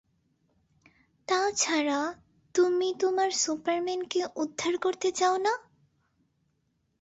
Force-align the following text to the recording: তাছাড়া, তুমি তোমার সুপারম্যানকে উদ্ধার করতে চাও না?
তাছাড়া, 1.27 1.99
তুমি 2.55 2.87
তোমার 2.99 3.29
সুপারম্যানকে 3.41 4.21
উদ্ধার 4.35 4.73
করতে 4.77 5.09
চাও 5.11 5.35
না? 5.37 5.53